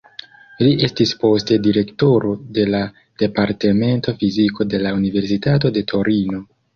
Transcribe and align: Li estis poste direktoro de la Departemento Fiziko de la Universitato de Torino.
Li 0.67 0.69
estis 0.85 1.09
poste 1.23 1.57
direktoro 1.67 2.31
de 2.55 2.63
la 2.75 2.79
Departemento 3.23 4.15
Fiziko 4.23 4.67
de 4.71 4.81
la 4.87 4.95
Universitato 5.01 5.73
de 5.77 5.85
Torino. 5.93 6.41